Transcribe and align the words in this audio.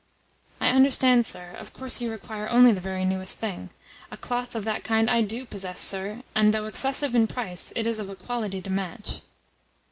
"I 0.59 0.69
understand, 0.71 1.27
sir. 1.27 1.51
Of 1.51 1.73
course 1.73 2.01
you 2.01 2.09
require 2.09 2.49
only 2.49 2.71
the 2.71 2.81
very 2.81 3.05
newest 3.05 3.37
thing. 3.37 3.69
A 4.09 4.17
cloth 4.17 4.55
of 4.55 4.65
that 4.65 4.83
kind 4.83 5.07
I 5.07 5.21
DO 5.21 5.45
possess, 5.45 5.79
sir, 5.79 6.23
and 6.33 6.55
though 6.55 6.65
excessive 6.65 7.13
in 7.13 7.27
price, 7.27 7.71
it 7.75 7.85
is 7.85 7.99
of 7.99 8.09
a 8.09 8.15
quality 8.15 8.63
to 8.63 8.71
match." 8.71 9.21